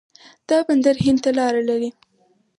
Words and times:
دا 0.49 0.57
بندر 0.67 0.95
هند 1.05 1.19
ته 1.23 1.29
لاره 1.37 1.61
لري. 1.69 1.89